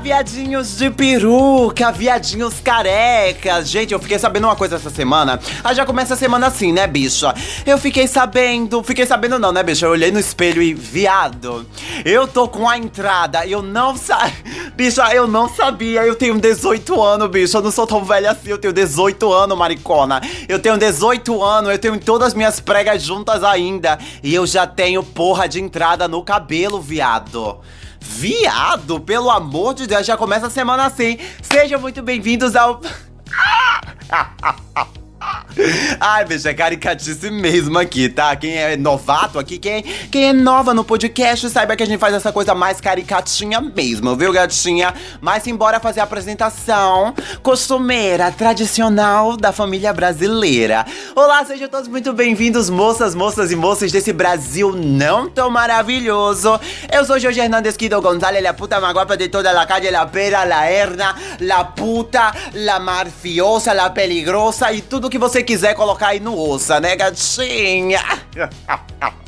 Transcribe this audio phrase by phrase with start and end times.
[0.00, 3.68] viadinhos de peruca, viadinhos carecas.
[3.68, 5.38] Gente, eu fiquei sabendo uma coisa essa semana.
[5.62, 7.34] Ah, já começa a semana assim, né, bicha?
[7.66, 9.84] Eu fiquei sabendo, fiquei sabendo não, né, bicha?
[9.84, 11.66] Eu olhei no espelho e, viado,
[12.04, 14.70] eu tô com a entrada, eu não sabia.
[14.80, 18.48] Bicha, eu não sabia, eu tenho 18 anos, bicha, eu não sou tão velha assim,
[18.48, 20.22] eu tenho 18 anos, maricona.
[20.48, 23.98] Eu tenho 18 anos, eu tenho todas as minhas pregas juntas ainda.
[24.22, 27.58] E eu já tenho porra de entrada no cabelo, viado.
[28.00, 31.18] Viado, pelo amor de Deus, já começa a semana assim.
[31.42, 32.80] Sejam muito bem-vindos ao.
[36.00, 38.34] Ai, bicho, é caricatice mesmo aqui, tá?
[38.36, 42.14] Quem é novato aqui, quem, quem é nova no podcast, saiba que a gente faz
[42.14, 44.94] essa coisa mais caricatinha mesmo, viu, gatinha?
[45.20, 50.86] Mas embora fazer a apresentação costumeira, tradicional da família brasileira.
[51.14, 56.58] Olá, sejam todos muito bem-vindos, moças, moças e moças desse Brasil não tão maravilhoso.
[56.92, 60.44] Eu sou Jorge Hernandes Quido González, la puta maguapa de toda la calle, la pera,
[60.44, 66.20] la herna, la puta, la marfiosa, la peligrosa e tudo que você quiser colocar aí
[66.20, 68.02] no ossa, né, gatinha?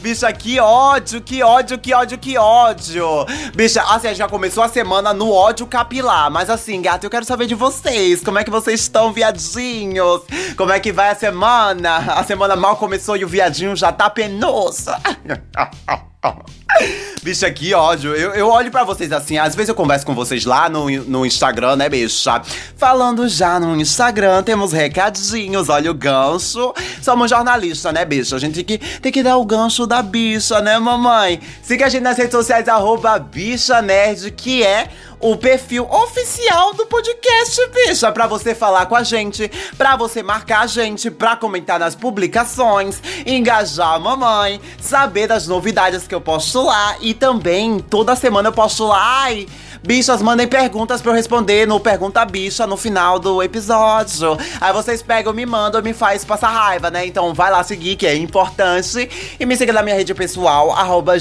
[0.00, 3.06] Bicha, que ódio, que ódio, que ódio, que ódio.
[3.54, 6.30] Bicha, assim, já começou a semana no ódio capilar.
[6.30, 8.22] Mas assim, gata, eu quero saber de vocês.
[8.22, 10.22] Como é que vocês estão, viadinhos?
[10.56, 11.96] Como é que vai a semana?
[11.96, 14.90] A semana mal começou e o viadinho já tá penoso.
[17.22, 18.14] Bicha, que ódio.
[18.14, 21.26] Eu, eu olho para vocês assim, às vezes eu converso com vocês lá no, no
[21.26, 22.40] Instagram, né, bicha?
[22.76, 26.72] Falando já no Instagram, temos recadinhos, olha o gancho.
[27.02, 28.36] Somos jornalistas, né, bicha?
[28.36, 31.40] A gente tem que, tem que dar o gancho da bicha, né, mamãe?
[31.62, 36.86] Siga a gente nas redes sociais, arroba bicha nerd, que é o perfil oficial do
[36.86, 41.78] podcast, bicha, para você falar com a gente, para você marcar a gente, para comentar
[41.78, 48.16] nas publicações, engajar a mamãe, saber das novidades que eu posto lá e também toda
[48.16, 49.22] semana eu posto lá.
[49.22, 49.46] Ai,
[49.86, 54.36] Bichas, mandem perguntas pra eu responder no Pergunta Bicha no final do episódio.
[54.60, 57.06] Aí vocês pegam, me mandam, me faz passar raiva, né?
[57.06, 59.08] Então vai lá seguir, que é importante.
[59.38, 61.14] E me siga na minha rede pessoal, arroba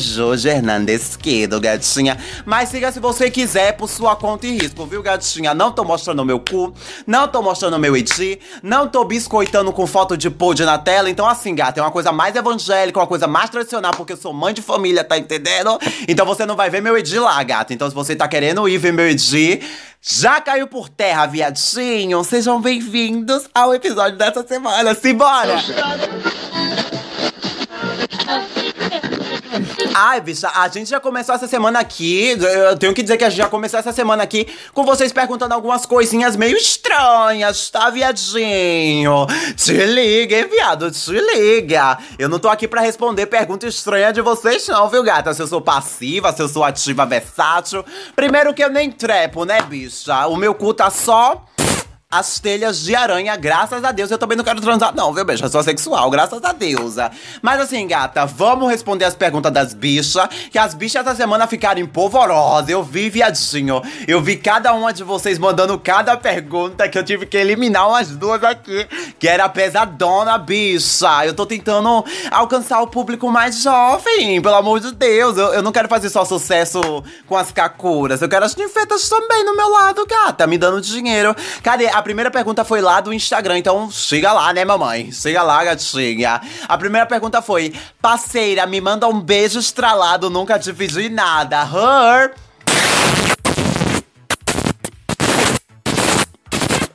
[1.62, 2.18] gatinha.
[2.44, 5.54] Mas siga se você quiser por sua conta e risco, viu, gatinha?
[5.54, 6.74] Não tô mostrando meu cu,
[7.06, 11.08] não tô mostrando meu id, não tô biscoitando com foto de pod na tela.
[11.08, 14.34] Então assim, gata, é uma coisa mais evangélica, uma coisa mais tradicional, porque eu sou
[14.34, 15.78] mãe de família, tá entendendo?
[16.08, 17.72] Então você não vai ver meu id lá, gata.
[17.72, 19.62] Então se você tá querendo no Ivemerdi
[20.02, 22.24] já caiu por terra, viadinho.
[22.24, 24.96] Sejam bem-vindos ao episódio dessa semana.
[24.96, 25.56] Simbora!
[29.98, 32.38] Ai, bicha, a gente já começou essa semana aqui.
[32.38, 35.54] Eu tenho que dizer que a gente já começou essa semana aqui com vocês perguntando
[35.54, 39.26] algumas coisinhas meio estranhas, tá, viadinho?
[39.56, 40.92] Te liga, hein, viado?
[40.92, 41.98] Te liga.
[42.20, 45.34] Eu não tô aqui pra responder pergunta estranha de vocês, não, viu, gata?
[45.34, 47.86] Se eu sou passiva, se eu sou ativa, versátil.
[48.18, 50.28] Primeiro que eu nem trepo, né, bicha?
[50.28, 51.42] O meu cu tá só
[52.10, 54.12] as telhas de aranha, graças a Deus.
[54.12, 55.46] Eu também não quero transar, não, viu, bicha?
[55.46, 56.96] Eu sou sexual, graças a Deus.
[57.42, 60.28] Mas assim, gata, vamos responder as perguntas das bichas.
[60.52, 62.70] Que as bichas essa semana ficaram polvorosas.
[62.70, 63.82] Eu vi, viadinho.
[64.08, 68.10] Eu vi cada uma de vocês mandando cada pergunta que eu tive que eliminar umas
[68.10, 68.88] duas aqui.
[69.20, 71.26] Que era pesadona, bicha.
[71.26, 75.38] Eu tô tentando alcançar o público mais jovem, pelo amor de Deus.
[75.38, 76.80] Eu, eu não quero fazer só sucesso
[77.28, 78.22] com as cacuras.
[78.22, 81.36] Eu quero as ninfetas também no meu lado, gata, me dando dinheiro.
[81.64, 81.95] Cadê?
[81.96, 85.14] A primeira pergunta foi lá do Instagram, então siga lá, né, mamãe?
[85.14, 86.42] Siga lá, gatinha.
[86.68, 91.62] A primeira pergunta foi: Parceira, me manda um beijo estralado, nunca te pedi nada.
[91.62, 92.34] Her.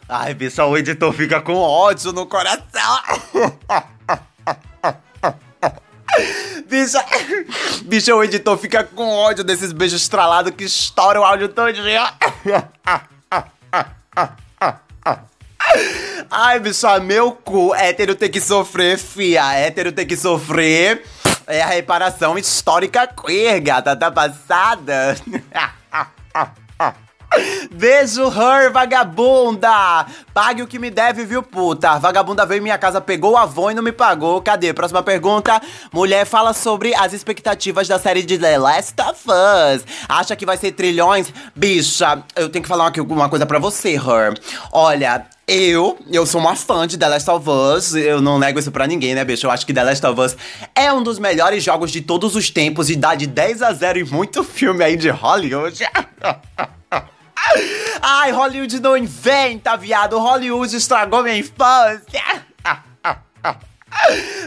[0.06, 3.00] Ai, bicha, o editor fica com ódio no coração.
[6.69, 7.03] Bicha,
[7.84, 12.03] bicha, o editor fica com ódio desses beijos estralados que estouram o áudio todinho.
[16.31, 17.75] Ai, bicho, meu cu.
[17.75, 19.52] Hétero tem que sofrer, fia.
[19.55, 21.02] Hétero tem que sofrer.
[21.46, 23.96] É a reparação histórica queer, gata.
[23.96, 25.17] Tá passada?
[27.71, 30.06] Beijo, her, vagabunda!
[30.35, 31.99] Pague o que me deve, viu, puta?
[31.99, 34.43] Vagabunda veio em minha casa, pegou o avô e não me pagou.
[34.43, 34.73] Cadê?
[34.73, 35.61] Próxima pergunta.
[35.93, 39.85] Mulher fala sobre as expectativas da série de The Last of Us.
[40.09, 41.32] Acha que vai ser trilhões?
[41.55, 44.35] Bicha, eu tenho que falar aqui uma coisa pra você, her.
[44.73, 48.71] Olha, eu, eu sou uma fã de The Last of Us, eu não nego isso
[48.71, 49.47] pra ninguém, né, bicho?
[49.47, 50.37] Eu acho que The Last of Us
[50.75, 54.00] é um dos melhores jogos de todos os tempos e dá de 10 a 0
[54.00, 55.85] em muito filme aí de Hollywood.
[58.02, 60.19] Ai, Hollywood não inventa, viado.
[60.19, 62.50] Hollywood estragou minha infância.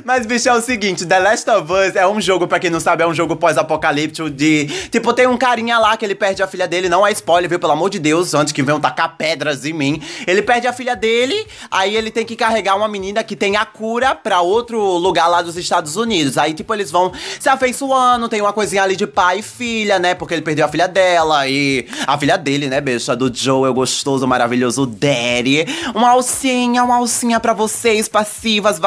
[0.04, 2.80] Mas, bicho, é o seguinte: The Last of Us é um jogo, pra quem não
[2.80, 4.66] sabe, é um jogo pós-apocalíptico de.
[4.90, 7.60] Tipo, tem um carinha lá que ele perde a filha dele, não é spoiler, viu?
[7.60, 10.02] Pelo amor de Deus, antes que venham tacar pedras em mim.
[10.28, 13.66] Ele perde a filha dele, aí ele tem que carregar uma menina que tem a
[13.66, 16.38] cura pra outro lugar lá dos Estados Unidos.
[16.38, 20.14] Aí, tipo, eles vão se afeiçoando, tem uma coisinha ali de pai e filha, né?
[20.14, 23.16] Porque ele perdeu a filha dela e a filha dele, né, bicha?
[23.16, 25.66] Do Joe, gostoso, maravilhoso Daddy.
[25.94, 28.80] Uma alcinha, uma alcinha pra vocês, passivas,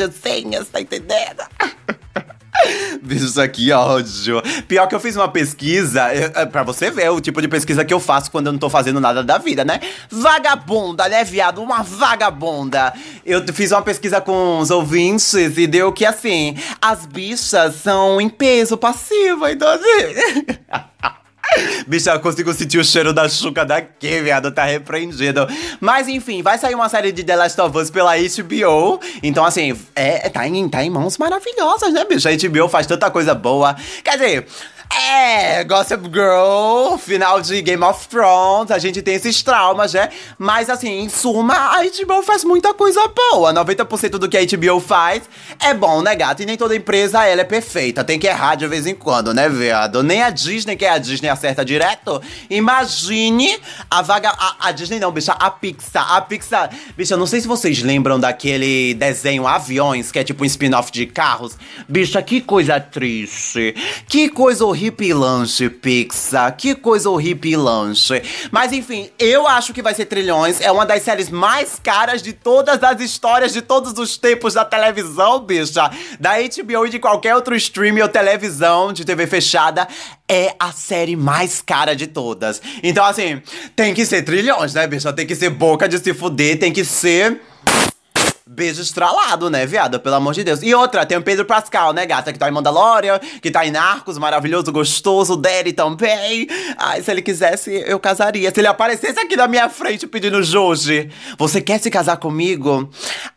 [0.00, 1.42] vadiazinhas, tá entendendo?
[3.02, 4.42] Bicho, isso aqui, ódio.
[4.68, 7.94] Pior que eu fiz uma pesquisa, é, pra você ver o tipo de pesquisa que
[7.94, 9.80] eu faço quando eu não tô fazendo nada da vida, né?
[10.10, 11.62] Vagabunda, né, viado?
[11.62, 12.92] Uma vagabunda.
[13.24, 18.28] Eu fiz uma pesquisa com os ouvintes e deu que, assim, as bichas são em
[18.28, 20.46] peso passivo, então assim.
[21.86, 24.50] Bicha, eu consigo sentir o cheiro da chuca daqui, viado.
[24.52, 25.46] Tá repreendido.
[25.80, 29.00] Mas enfim, vai sair uma série de The Last of Us pela HBO.
[29.22, 32.28] Então, assim, é, tá, em, tá em mãos maravilhosas, né, bicho?
[32.28, 33.76] A HBO faz tanta coisa boa.
[34.04, 34.46] Quer dizer.
[34.92, 40.08] É, Gossip Girl, final de Game of Thrones, a gente tem esses traumas, né?
[40.36, 43.54] Mas assim, em suma, a HBO faz muita coisa boa.
[43.54, 45.22] 90% do que a HBO faz
[45.60, 46.42] é bom, né, gato?
[46.42, 48.02] E nem toda empresa ela é perfeita.
[48.02, 50.02] Tem que errar de vez em quando, né, viado?
[50.02, 52.20] Nem a Disney, que é a Disney acerta direto.
[52.50, 54.30] Imagine a vaga.
[54.30, 56.16] A, a Disney não, bicha, a Pixar.
[56.16, 56.70] A Pixar.
[56.96, 61.06] Bicha, não sei se vocês lembram daquele desenho Aviões, que é tipo um spin-off de
[61.06, 61.56] carros.
[61.88, 63.74] Bicha, que coisa triste.
[64.08, 66.56] Que coisa horrível horripilante, Pixar.
[66.56, 68.22] Que coisa horripilante.
[68.50, 70.60] Mas enfim, eu acho que vai ser Trilhões.
[70.60, 74.64] É uma das séries mais caras de todas as histórias de todos os tempos da
[74.64, 75.90] televisão, bicha.
[76.18, 79.86] Da HBO e de qualquer outro stream ou televisão de TV fechada.
[80.26, 82.62] É a série mais cara de todas.
[82.82, 83.42] Então, assim,
[83.76, 85.12] tem que ser trilhões, né, bicha?
[85.12, 87.40] Tem que ser boca de se fuder, tem que ser
[88.52, 90.00] beijo estralado, né, viado?
[90.00, 90.60] Pelo amor de Deus.
[90.60, 92.32] E outra, tem o Pedro Pascal, né, gata?
[92.32, 95.36] Que tá em Mandalorian, que tá em Narcos, maravilhoso, gostoso.
[95.36, 96.48] Daddy também.
[96.76, 98.52] Ai, se ele quisesse, eu casaria.
[98.52, 102.90] Se ele aparecesse aqui na minha frente pedindo Joji, você quer se casar comigo?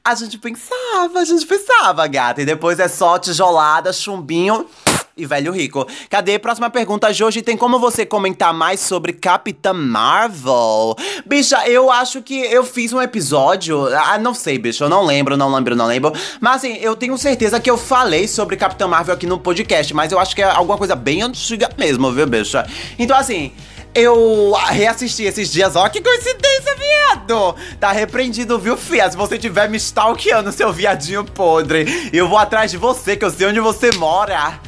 [0.03, 2.41] A gente pensava, a gente pensava, gata.
[2.41, 4.67] E depois é só tijolada, chumbinho
[5.15, 5.87] e velho rico.
[6.09, 6.39] Cadê?
[6.39, 7.41] Próxima pergunta hoje.
[7.41, 10.95] Tem como você comentar mais sobre Capitã Marvel?
[11.25, 13.87] Bicha, eu acho que eu fiz um episódio.
[13.95, 14.83] Ah, não sei, bicho.
[14.83, 16.11] Eu não lembro, não lembro, não lembro.
[16.39, 19.93] Mas assim, eu tenho certeza que eu falei sobre Capitã Marvel aqui no podcast.
[19.93, 22.67] Mas eu acho que é alguma coisa bem antiga mesmo, viu, bicha?
[22.97, 23.51] Então, assim.
[23.95, 27.55] Eu reassisti esses dias, ó, que coincidência, viado!
[27.79, 29.07] Tá repreendido, viu, fia?
[29.11, 33.29] Se você tiver me stalkeando, seu viadinho podre, eu vou atrás de você, que eu
[33.29, 34.59] sei onde você mora.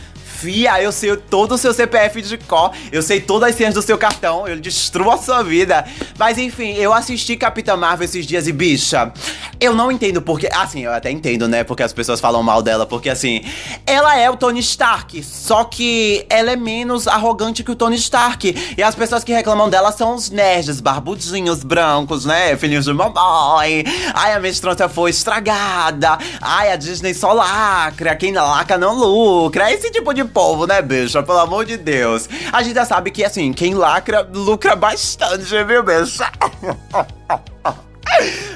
[0.46, 3.82] Fia, eu sei todo o seu CPF de cor, eu sei todas as senhas do
[3.82, 5.84] seu cartão, eu destruo a sua vida.
[6.20, 9.12] Mas enfim, eu assisti Capitã Marvel esses dias e, bicha,
[9.60, 10.48] eu não entendo porque.
[10.54, 11.64] Assim, eu até entendo, né?
[11.64, 13.42] Porque as pessoas falam mal dela, porque assim,
[13.88, 18.76] ela é o Tony Stark, só que ela é menos arrogante que o Tony Stark.
[18.78, 22.56] E as pessoas que reclamam dela são os nerds, barbudinhos, brancos, né?
[22.56, 23.84] Filhinhos de mamãe.
[24.14, 26.20] Ai, a menstruação foi estragada.
[26.40, 28.16] Ai, a Disney só lacra.
[28.16, 29.74] Quem lacra não lucra.
[29.74, 31.24] Esse tipo de povo, né, bicha?
[31.24, 32.28] Pelo amor de Deus.
[32.52, 36.30] A gente já sabe que, assim, quem lacra, lucra bastante, viu, bicha?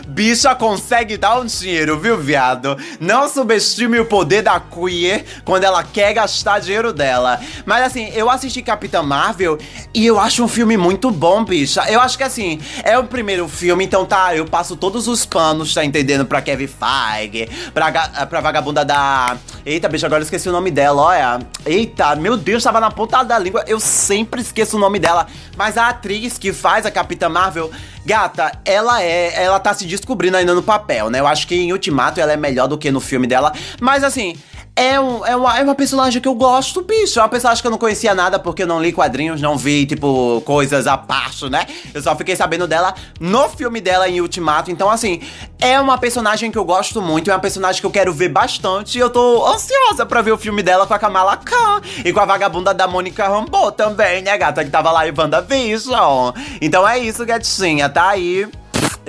[0.08, 2.78] Bicha consegue dar um dinheiro, viu, viado?
[3.00, 7.40] Não subestime o poder da queer quando ela quer gastar dinheiro dela.
[7.66, 9.58] Mas assim, eu assisti Capitã Marvel
[9.94, 11.90] e eu acho um filme muito bom, bicha.
[11.90, 15.74] Eu acho que assim, é o primeiro filme, então tá, eu passo todos os panos,
[15.74, 16.26] tá entendendo?
[16.26, 17.92] Pra Kevin Feige, pra,
[18.26, 19.38] pra vagabunda da.
[19.66, 21.40] Eita, bicha, agora eu esqueci o nome dela, olha.
[21.66, 23.64] Eita, meu Deus, tava na ponta da língua.
[23.68, 25.28] Eu sempre esqueço o nome dela.
[25.56, 27.72] Mas a atriz que faz a Capitã Marvel
[28.10, 29.44] Gata, ela é.
[29.44, 31.20] Ela tá se descobrindo ainda no papel, né?
[31.20, 33.54] Eu acho que em Ultimato ela é melhor do que no filme dela.
[33.80, 34.36] Mas assim,
[34.80, 37.20] é, um, é, uma, é uma personagem que eu gosto, bicho.
[37.20, 39.86] É uma personagem que eu não conhecia nada porque eu não li quadrinhos, não vi,
[39.86, 41.66] tipo, coisas a parte, né?
[41.94, 44.72] Eu só fiquei sabendo dela no filme dela em Ultimato.
[44.72, 45.22] Então, assim,
[45.60, 48.98] é uma personagem que eu gosto muito, é uma personagem que eu quero ver bastante.
[48.98, 52.22] E eu tô ansiosa pra ver o filme dela com a Kamala Khan e com
[52.22, 54.64] a vagabunda da Mônica Rambeau também, né, gata?
[54.64, 56.32] Que tava lá em WandaVision.
[56.62, 58.50] Então é isso, gatinha, tá aí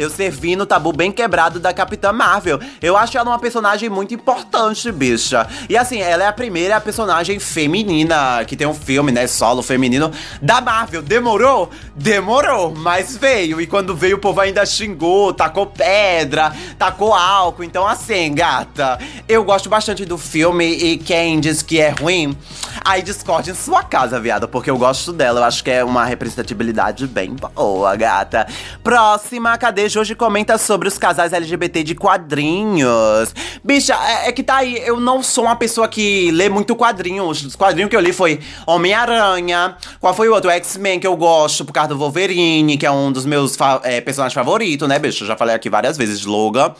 [0.00, 2.58] eu servi no tabu bem quebrado da Capitã Marvel.
[2.80, 5.46] Eu acho ela uma personagem muito importante, bicha.
[5.68, 10.10] E assim, ela é a primeira personagem feminina que tem um filme, né, solo feminino
[10.40, 11.02] da Marvel.
[11.02, 11.68] Demorou?
[11.94, 13.60] Demorou, mas veio.
[13.60, 17.62] E quando veio, o povo ainda xingou, tacou pedra, tacou álcool.
[17.62, 22.34] Então, assim, gata, eu gosto bastante do filme e quem diz que é ruim,
[22.82, 25.40] aí discorde em sua casa, viado, porque eu gosto dela.
[25.40, 28.46] Eu acho que é uma representatividade bem boa, gata.
[28.82, 29.89] Próxima, cadê?
[29.96, 33.34] Hoje comenta sobre os casais LGBT de quadrinhos.
[33.64, 37.44] Bicha, é, é que tá aí, eu não sou uma pessoa que lê muito quadrinhos.
[37.44, 39.76] Os quadrinhos que eu li foi Homem-Aranha.
[40.00, 40.50] Qual foi o outro?
[40.50, 44.00] X-Men que eu gosto por causa do Wolverine, que é um dos meus fa é,
[44.00, 45.24] personagens favoritos, né, bicho?
[45.24, 46.74] Eu já falei aqui várias vezes, Logan.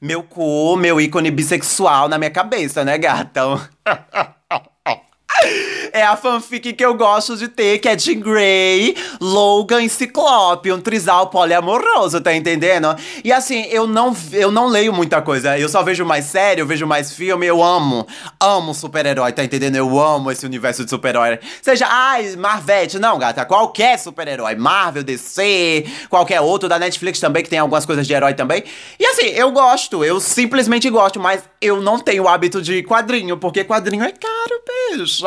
[0.00, 3.42] Meu cu, meu ícone bissexual na minha cabeça, né, gata?
[5.94, 10.72] É a fanfic que eu gosto de ter, que é Jean Grey, Logan e Ciclope,
[10.72, 12.96] um trisal poliamoroso, tá entendendo?
[13.22, 16.66] E assim, eu não, eu não leio muita coisa, eu só vejo mais série, eu
[16.66, 18.06] vejo mais filme, eu amo,
[18.40, 19.76] amo super-herói, tá entendendo?
[19.76, 21.38] Eu amo esse universo de super-herói.
[21.60, 27.50] Seja, ai, Marvete, não, gata, qualquer super-herói, Marvel, DC, qualquer outro, da Netflix também, que
[27.50, 28.64] tem algumas coisas de herói também.
[28.98, 33.36] E assim, eu gosto, eu simplesmente gosto, mas eu não tenho o hábito de quadrinho,
[33.36, 35.26] porque quadrinho é caro, beijo.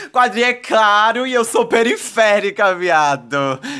[0.11, 3.37] Quadrinho é caro e eu sou periférica, viado.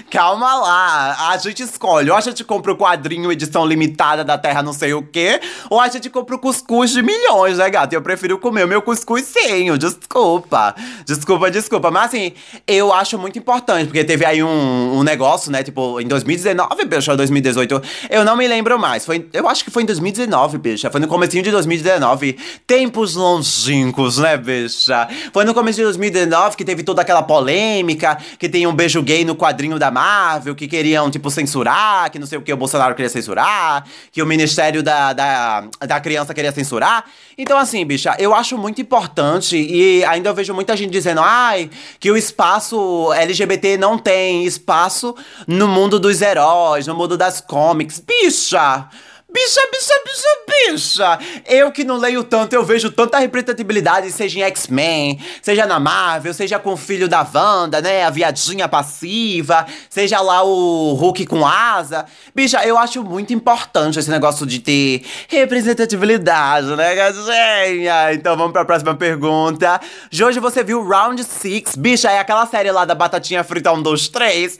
[0.10, 1.30] Calma lá.
[1.30, 2.10] A gente escolhe.
[2.10, 5.80] Ou a gente compra o quadrinho edição limitada da Terra não sei o quê, ou
[5.80, 7.92] a gente compra o cuscuz de milhões, né, gato?
[7.92, 9.78] Eu prefiro comer o meu cuscuzinho.
[9.78, 10.74] Desculpa.
[11.06, 11.92] Desculpa, desculpa.
[11.92, 12.32] Mas assim,
[12.66, 15.64] eu acho muito importante, porque teve aí um, um negócio, né?
[15.64, 17.82] Tipo, em 2019, bicho, ou 2018.
[18.10, 19.06] Eu não me lembro mais.
[19.06, 20.90] Foi, eu acho que foi em 2019, bicha.
[20.90, 22.38] Foi no comecinho de 2019.
[22.66, 25.10] Tempos longínquos, né, bicha?
[25.34, 26.21] Foi no começo de 2019
[26.58, 30.68] que teve toda aquela polêmica, que tem um beijo gay no quadrinho da Marvel, que
[30.68, 34.84] queriam, tipo, censurar, que não sei o que o Bolsonaro queria censurar, que o Ministério
[34.84, 37.06] da, da, da Criança queria censurar.
[37.38, 41.70] Então, assim, bicha, eu acho muito importante e ainda eu vejo muita gente dizendo, ai,
[42.00, 45.16] que o espaço LGBT não tem espaço
[45.48, 48.00] no mundo dos heróis, no mundo das comics.
[48.00, 48.88] Bicha!
[49.34, 51.20] Bicha, bicha, bicha, bicha!
[51.46, 56.34] Eu que não leio tanto, eu vejo tanta representatividade, seja em X-Men, seja na Marvel,
[56.34, 58.04] seja com o filho da Wanda, né?
[58.04, 62.06] A viadinha passiva, seja lá o Hulk com asa.
[62.36, 68.14] Bicha, eu acho muito importante esse negócio de ter representatividade, né, gatinha?
[68.14, 69.80] Então vamos pra próxima pergunta.
[70.10, 71.78] De hoje você viu Round 6.
[71.78, 74.60] Bicha, é aquela série lá da Batatinha Frita 1, 2, 3.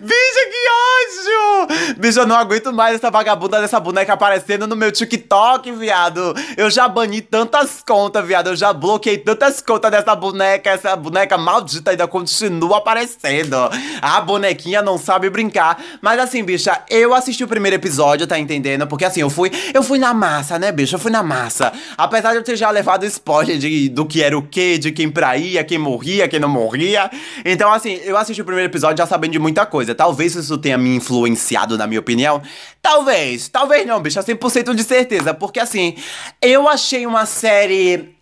[0.00, 1.96] Bicha, que ódio!
[1.98, 6.34] Bicho, eu não aguento mais essa vagabunda dessa boneca aparecendo no meu TikTok, viado.
[6.56, 8.48] Eu já bani tantas contas, viado.
[8.48, 10.70] Eu já bloqueei tantas contas dessa boneca.
[10.70, 13.56] Essa boneca maldita ainda continua aparecendo.
[14.00, 15.82] A bonequinha não sabe brincar.
[16.00, 18.86] Mas assim, bicha, eu assisti o primeiro episódio, tá entendendo?
[18.86, 20.94] Porque assim, eu fui, eu fui na massa, né, bicho?
[20.94, 21.72] Eu fui na massa.
[21.96, 25.10] Apesar de eu ter já levado spoiler de, do que era o quê, de quem
[25.10, 27.10] praía, quem morria, quem não morria.
[27.44, 29.94] Então, assim, eu assisti o primeiro episódio já sabendo de muita coisa.
[29.94, 32.42] Talvez isso tenha me influenciado, na minha opinião.
[32.80, 35.34] Talvez, talvez não, bicho, 100% de certeza.
[35.34, 35.94] Porque assim,
[36.40, 38.15] eu achei uma série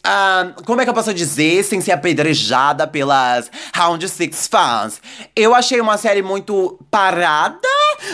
[0.66, 5.00] Como é que eu posso dizer sem ser apedrejada pelas Round Six fãs?
[5.34, 7.58] Eu achei uma série muito parada.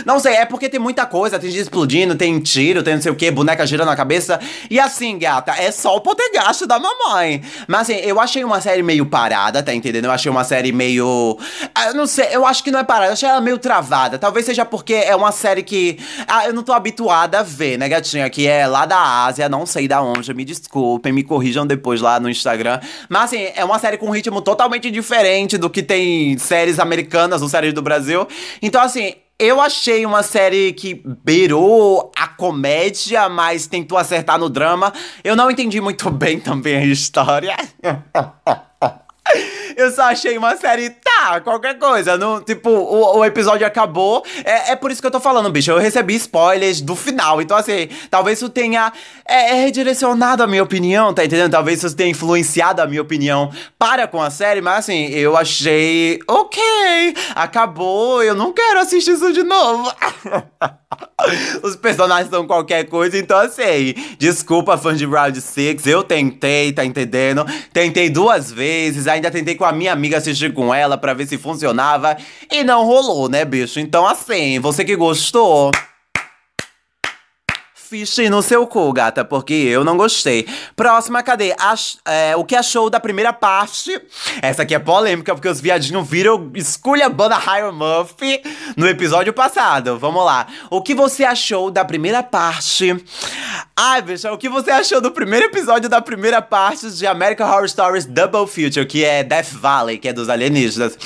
[0.06, 3.10] Não sei, é porque tem muita coisa, tem gente explodindo, tem tiro, tem não sei
[3.10, 4.38] o que, boneca girando na cabeça.
[4.70, 7.42] E assim, gata, é só o poder-gasto da mamãe.
[7.66, 10.04] Mas assim, eu achei uma série meio parada, tá entendendo?
[10.04, 11.36] Eu achei uma série meio.
[11.36, 14.16] Uh, não sei, eu acho que não é parada, eu achei ela meio travada.
[14.16, 17.88] Talvez seja porque é uma série que uh, eu não tô habituada a ver, né,
[17.88, 18.30] gatinha?
[18.30, 22.00] Que é lá da Ásia, não sei da onde, me desculpem, me corrijam depois depois
[22.02, 22.78] lá no Instagram.
[23.08, 27.40] Mas assim, é uma série com um ritmo totalmente diferente do que tem séries americanas
[27.40, 28.28] ou séries do Brasil.
[28.60, 34.92] Então, assim, eu achei uma série que beirou a comédia, mas tentou acertar no drama.
[35.24, 37.56] Eu não entendi muito bem também a história.
[39.76, 42.18] Eu só achei uma série, tá, qualquer coisa.
[42.44, 44.24] Tipo, o, o episódio acabou.
[44.44, 45.70] É, é por isso que eu tô falando, bicho.
[45.70, 47.40] Eu recebi spoilers do final.
[47.40, 48.92] Então, assim, talvez isso tenha
[49.26, 51.52] é, é redirecionado a minha opinião, tá entendendo?
[51.52, 56.18] Talvez isso tenha influenciado a minha opinião para com a série, mas assim, eu achei
[56.26, 56.60] ok.
[57.34, 59.92] Acabou, eu não quero assistir isso de novo.
[61.62, 66.84] Os personagens são qualquer coisa, então assim, desculpa fãs de Round 6, eu tentei, tá
[66.84, 67.44] entendendo?
[67.72, 71.38] Tentei duas vezes, ainda tentei com a minha amiga assistir com ela para ver se
[71.38, 72.16] funcionava
[72.50, 73.80] e não rolou, né, bicho?
[73.80, 75.70] Então assim, você que gostou,
[77.90, 80.46] Fiche no seu cu, gata, porque eu não gostei.
[80.76, 81.52] Próxima, cadê?
[81.58, 84.00] Ach, é, o que achou da primeira parte?
[84.40, 88.14] Essa aqui é polêmica, porque os viadinhos viram esculhambando a Higher Muff
[88.76, 89.98] no episódio passado.
[89.98, 90.46] Vamos lá.
[90.70, 92.94] O que você achou da primeira parte?
[93.82, 97.66] Ai, bicha, o que você achou do primeiro episódio da primeira parte de American Horror
[97.66, 100.98] Stories Double Future, que é Death Valley, que é dos alienígenas?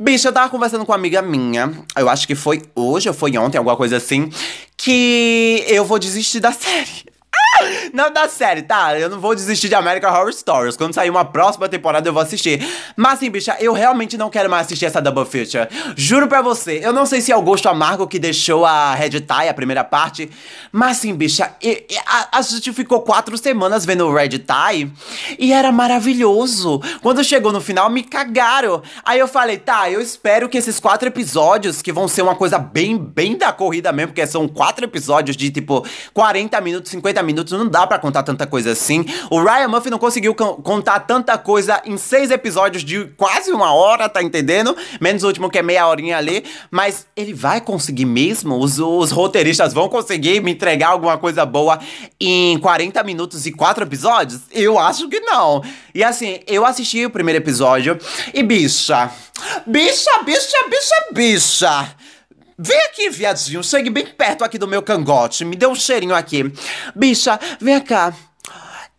[0.00, 3.36] Bicho, eu tava conversando com uma amiga minha, eu acho que foi hoje ou foi
[3.36, 4.30] ontem, alguma coisa assim,
[4.74, 7.13] que eu vou desistir da série.
[7.92, 8.98] Não da série, tá?
[8.98, 10.76] Eu não vou desistir de American Horror Stories.
[10.76, 12.66] Quando sair uma próxima temporada, eu vou assistir.
[12.96, 15.68] Mas assim, bicha, eu realmente não quero mais assistir essa Double Feature.
[15.96, 19.20] Juro pra você, eu não sei se é o gosto amargo que deixou a Red
[19.20, 20.30] Tie, a primeira parte.
[20.72, 21.54] Mas assim, bicha,
[22.06, 24.92] a, a, gente ficou quatro semanas vendo o Red Tie
[25.38, 26.80] e era maravilhoso.
[27.02, 28.82] Quando chegou no final, me cagaram.
[29.04, 32.58] Aí eu falei, tá, eu espero que esses quatro episódios, que vão ser uma coisa
[32.58, 37.43] bem, bem da corrida mesmo, porque são quatro episódios de tipo 40 minutos, 50 minutos
[37.52, 39.04] não dá para contar tanta coisa assim.
[39.30, 44.08] O Ryan Murphy não conseguiu contar tanta coisa em seis episódios de quase uma hora,
[44.08, 44.76] tá entendendo?
[45.00, 46.44] Menos o último que é meia horinha ali.
[46.70, 48.58] Mas ele vai conseguir mesmo?
[48.58, 51.78] Os, os roteiristas vão conseguir me entregar alguma coisa boa
[52.20, 54.42] em 40 minutos e quatro episódios?
[54.50, 55.62] Eu acho que não.
[55.94, 57.98] E assim, eu assisti o primeiro episódio
[58.32, 59.10] e bicha.
[59.66, 61.94] Bicha, bicha, bicha, bicha.
[62.58, 63.62] Vem aqui, viadinho.
[63.62, 65.44] Chegue bem perto aqui do meu cangote.
[65.44, 66.52] Me dê um cheirinho aqui.
[66.94, 68.14] Bicha, vem cá.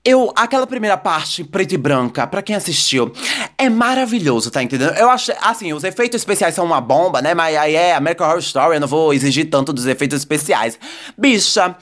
[0.08, 3.12] Eu, aquela primeira parte, preta e branca, pra quem assistiu,
[3.58, 4.96] é maravilhoso, tá entendendo?
[4.96, 7.34] Eu acho, assim, os efeitos especiais são uma bomba, né?
[7.34, 10.78] Mas aí é American Horror Story, eu não vou exigir tanto dos efeitos especiais.
[11.18, 11.76] Bicha,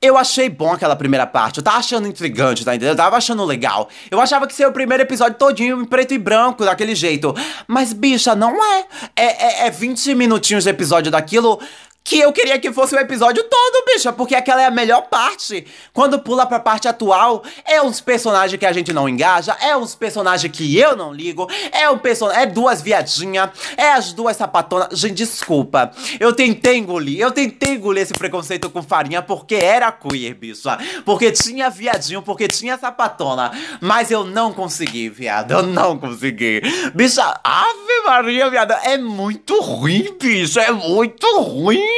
[0.00, 2.94] eu achei bom aquela primeira parte, eu tava achando intrigante, tá entendendo?
[2.94, 3.90] Eu tava achando legal.
[4.10, 7.34] Eu achava que seria o primeiro episódio todinho em preto e branco, daquele jeito.
[7.66, 8.86] Mas, bicha, não é.
[9.14, 11.60] É, é, é 20 minutinhos de episódio daquilo
[12.06, 15.66] que eu queria que fosse o episódio todo, bicha, porque aquela é a melhor parte.
[15.92, 19.96] Quando pula pra parte atual, é uns personagens que a gente não engaja, é uns
[19.96, 24.96] personagens que eu não ligo, é um personagem, é duas viadinhas, é as duas sapatonas.
[24.96, 25.90] Gente, desculpa.
[26.20, 30.78] Eu tentei engolir, eu tentei engolir esse preconceito com farinha porque era queer, bicha.
[31.04, 33.50] Porque tinha viadinho, porque tinha sapatona.
[33.80, 35.50] Mas eu não consegui, viado.
[35.50, 36.62] Eu não consegui.
[36.94, 40.60] Bicha, Ave Maria, viado, é muito ruim, bicho.
[40.60, 41.95] É muito ruim.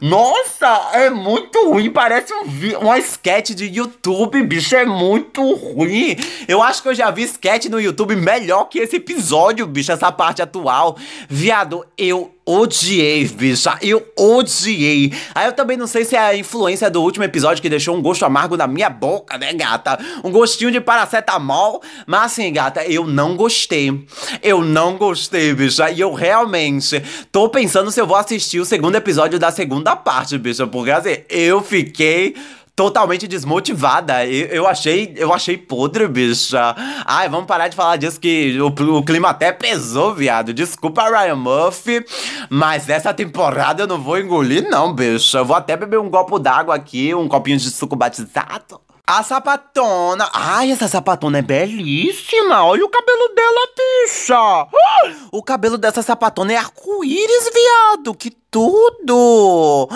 [0.00, 1.90] Nossa, é muito ruim.
[1.90, 4.74] Parece um, uma sketch de YouTube, bicho.
[4.74, 6.16] É muito ruim.
[6.48, 9.92] Eu acho que eu já vi sketch no YouTube melhor que esse episódio, bicho.
[9.92, 10.96] Essa parte atual.
[11.28, 13.78] Viado, eu odiei, bicha.
[13.80, 15.12] Eu odiei.
[15.34, 18.02] Aí eu também não sei se é a influência do último episódio que deixou um
[18.02, 19.98] gosto amargo na minha boca, né, gata?
[20.22, 21.82] Um gostinho de paracetamol.
[22.06, 24.06] Mas assim, gata, eu não gostei.
[24.42, 25.90] Eu não gostei, bicha.
[25.90, 27.02] E eu realmente
[27.32, 30.66] tô pensando se eu vou assistir o segundo episódio da segunda parte, bicha.
[30.66, 32.34] Porque assim, eu fiquei
[32.76, 34.26] totalmente desmotivada.
[34.26, 36.74] Eu, eu, achei, eu achei podre, bicha.
[37.04, 40.52] Ai, vamos parar de falar disso que o, o clima até pesou, viado.
[40.52, 42.04] Desculpa, Ryan Murphy,
[42.50, 45.38] mas essa temporada eu não vou engolir, não, bicha.
[45.38, 48.80] Eu vou até beber um copo d'água aqui, um copinho de suco batizado.
[49.06, 50.30] A sapatona.
[50.32, 52.64] Ai, essa sapatona é belíssima.
[52.64, 54.66] Olha o cabelo dela, bicha.
[55.30, 58.14] o cabelo dessa sapatona é arco-íris, viado.
[58.14, 59.86] Que tudo.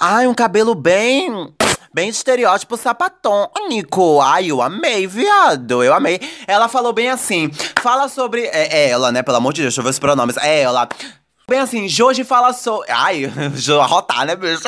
[0.00, 1.54] Ai, um cabelo bem
[1.96, 4.20] Bem estereótipo sapatônico.
[4.20, 5.82] Ai, eu amei, viado.
[5.82, 6.20] Eu amei.
[6.46, 7.50] Ela falou bem assim.
[7.80, 8.42] Fala sobre.
[8.48, 9.22] É, é ela, né?
[9.22, 10.36] Pelo amor de Deus, deixa eu ver os pronomes.
[10.36, 10.86] É ela.
[11.48, 12.92] Bem assim, Joji fala sobre.
[12.92, 13.24] Ai,
[13.80, 14.62] arrotar, né, bicho?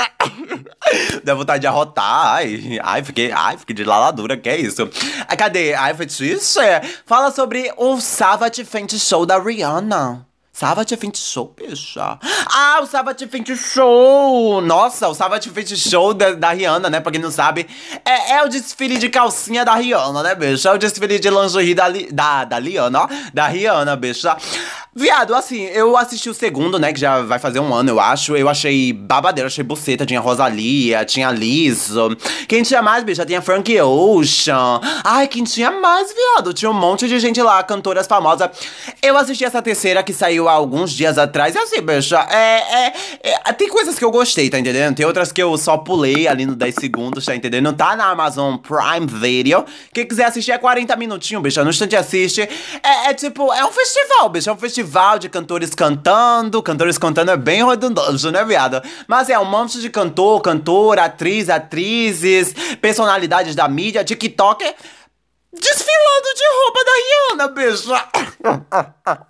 [1.22, 2.36] Dá vontade de arrotar.
[2.36, 3.30] Ai, ai, fiquei.
[3.30, 4.88] Ai, fiquei de laladura, que é isso?
[5.36, 5.74] Cadê?
[5.74, 6.58] Ai, fetiche?
[7.04, 10.27] Fala sobre o Savage Fenty Show da Rihanna.
[10.58, 12.18] Savage Fenty Show, bicha.
[12.52, 14.60] Ah, o Savage Fenty Show!
[14.60, 16.98] Nossa, o Savage Fenty Show da, da, Rihanna, né?
[16.98, 17.64] Pra quem não sabe,
[18.04, 20.70] é, é, o desfile de calcinha da Rihanna, né, bicha?
[20.70, 23.08] É o desfile de lingerie da, da, da Rihanna, ó.
[23.32, 24.36] Da Rihanna, bicha.
[24.98, 26.92] Viado, assim, eu assisti o segundo, né?
[26.92, 28.36] Que já vai fazer um ano, eu acho.
[28.36, 30.04] Eu achei babadeiro, achei buceta.
[30.04, 32.16] Tinha Rosalia, tinha Lizzo.
[32.48, 33.24] Quem tinha mais, bicha?
[33.24, 34.80] Tinha Frank Ocean.
[35.04, 36.52] Ai, quem tinha mais, viado?
[36.52, 38.50] Tinha um monte de gente lá, cantoras famosas.
[39.00, 41.54] Eu assisti essa terceira que saiu há alguns dias atrás.
[41.54, 44.96] E assim, bicha, é, é, é, Tem coisas que eu gostei, tá entendendo?
[44.96, 47.72] Tem outras que eu só pulei ali no 10 segundos, tá entendendo?
[47.72, 49.64] Tá na Amazon Prime Video.
[49.94, 51.62] Quem quiser assistir é 40 minutinhos, bicha.
[51.62, 52.40] No instante assiste.
[52.40, 54.50] É, é tipo, é um festival, bicha.
[54.50, 56.62] É um festival festival de cantores cantando.
[56.62, 58.82] Cantores cantando é bem redundante, né, viado?
[59.06, 64.64] Mas é um monte de cantor, cantora, atriz, atrizes, personalidades da mídia, TikTok
[65.50, 68.08] desfilando de roupa da Rihanna, bicha.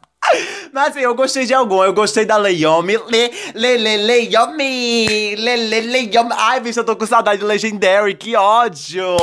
[0.74, 1.82] Mas assim, eu gostei de algum.
[1.82, 2.98] Eu gostei da Leiomi.
[3.08, 5.36] Le, le, le, Leiomi.
[5.36, 6.30] Le, le, Leiomi.
[6.36, 8.14] Ai, bicho, eu tô com saudade de Legendary.
[8.14, 9.16] Que ódio.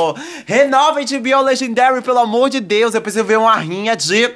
[0.46, 2.94] Renova HBO Legendary, pelo amor de Deus.
[2.94, 4.34] Eu preciso ver uma rinha de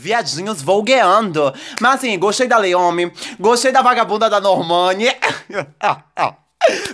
[0.00, 1.52] viadinhos vogueando.
[1.80, 5.06] Mas assim, gostei da Leome, gostei da vagabunda da Normani.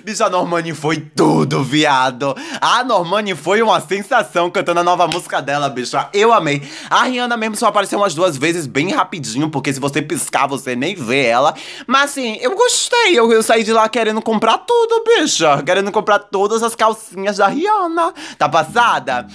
[0.04, 2.36] Bicho, a Normani foi tudo, viado.
[2.60, 5.96] A Normani foi uma sensação cantando a nova música dela, bicho.
[6.12, 6.62] Eu amei.
[6.88, 10.76] A Rihanna mesmo só apareceu umas duas vezes bem rapidinho, porque se você piscar, você
[10.76, 11.54] nem vê ela.
[11.86, 13.18] Mas assim, eu gostei.
[13.18, 15.44] Eu, eu saí de lá querendo comprar tudo, bicho.
[15.64, 18.14] Querendo comprar todas as calcinhas da Rihanna.
[18.38, 19.26] Tá passada?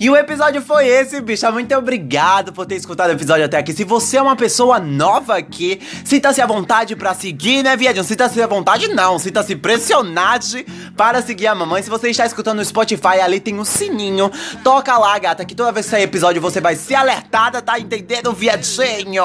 [0.00, 1.52] E o episódio foi esse, bicha.
[1.52, 3.74] Muito obrigado por ter escutado o episódio até aqui.
[3.74, 8.02] Se você é uma pessoa nova aqui, sinta-se à vontade pra seguir, né, viadinho?
[8.02, 9.18] Sinta-se à vontade, não.
[9.18, 10.30] Sinta-se pressionado
[10.96, 11.82] para seguir a mamãe.
[11.82, 14.30] Se você está escutando no Spotify, ali tem um sininho.
[14.64, 18.32] Toca lá, gata, que toda vez que sair episódio você vai ser alertada, tá entendendo,
[18.32, 19.24] viadinho?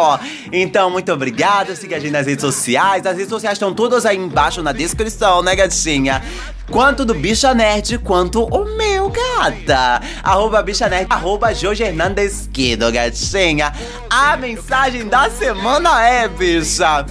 [0.51, 1.73] Então, muito obrigado.
[1.73, 3.05] Siga a gente nas redes sociais.
[3.05, 6.21] As redes sociais estão todas aí embaixo na descrição, né, gatinha?
[6.69, 10.01] Quanto do Bicha Nerd, quanto o meu, gata.
[10.23, 13.71] Arroba Bicha Nerd, arroba Jorge Hernandes Quido, gatinha.
[14.09, 17.05] A mensagem da semana é, bicha.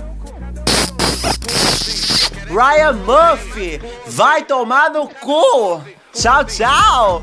[2.48, 5.80] Ryan Murphy, vai tomar no cu.
[6.12, 7.22] Tchau, tchau.